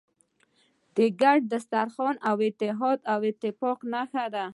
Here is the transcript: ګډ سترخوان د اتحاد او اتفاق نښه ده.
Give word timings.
ګډ 1.21 1.39
سترخوان 1.65 2.15
د 2.21 2.25
اتحاد 2.49 2.99
او 3.11 3.19
اتفاق 3.29 3.77
نښه 3.93 4.25
ده. 4.33 4.45